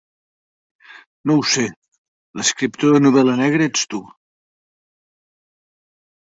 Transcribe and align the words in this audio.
No 1.31 1.35
ho 1.35 1.43
sé, 1.55 1.65
l'escriptor 2.41 2.95
de 2.97 3.03
novel·la 3.07 3.37
negra 3.43 3.69
ets 3.73 3.85
tu. 3.93 4.01